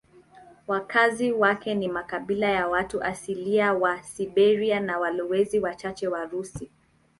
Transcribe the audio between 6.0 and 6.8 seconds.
Warusi.